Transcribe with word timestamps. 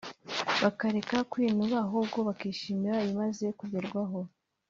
bakareka 0.61 1.15
kwinuba 1.31 1.77
ahubwo 1.87 2.17
bakishimira 2.27 2.95
ibimaze 3.03 3.45
kugerwaho 3.59 4.19